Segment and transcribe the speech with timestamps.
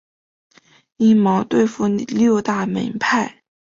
[0.97, 3.43] 阴谋对付六大门派。